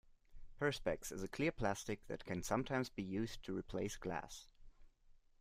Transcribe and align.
Perspex 0.59 1.11
is 1.11 1.21
a 1.21 1.27
clear 1.27 1.51
plastic 1.51 2.07
that 2.07 2.25
can 2.25 2.41
sometimes 2.41 2.89
be 2.89 3.03
used 3.03 3.43
to 3.43 3.55
replace 3.55 3.97
glass 3.97 4.47